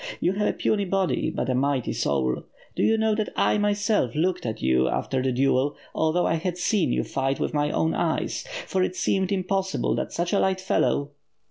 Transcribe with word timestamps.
You 0.19 0.33
have 0.33 0.47
a 0.47 0.53
puny 0.53 0.85
body, 0.85 1.29
but 1.29 1.47
a 1.47 1.53
mighty 1.53 1.93
soul. 1.93 2.45
Do 2.75 2.81
you 2.81 2.97
know 2.97 3.13
that 3.13 3.29
I, 3.35 3.59
myself, 3.59 4.15
looked 4.15 4.47
at 4.47 4.59
you 4.59 4.87
after 4.87 5.21
the 5.21 5.31
duel, 5.31 5.75
although 5.93 6.25
I 6.25 6.37
had 6.37 6.57
seen 6.57 6.91
you 6.91 7.03
fight 7.03 7.39
with 7.39 7.53
my 7.53 7.69
own 7.69 7.93
eyes; 7.93 8.43
for 8.65 8.81
it 8.81 8.95
seemed 8.95 9.31
impossible 9.31 9.93
that 9.97 10.11
such 10.11 10.33
a 10.33 10.39
little 10.39 10.55
fellow. 10.55 11.11